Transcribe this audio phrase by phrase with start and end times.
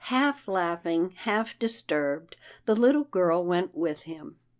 [0.05, 4.37] Half laughing, half disturbed, the little girl went with him.